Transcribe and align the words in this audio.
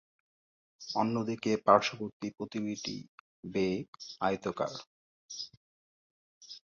অন্যদিকে 0.95 1.51
পার্শ্ববর্তী 1.65 2.27
প্রতিটি 2.37 2.95
‘বে’ 3.45 3.67
আয়তাকার। 4.21 4.73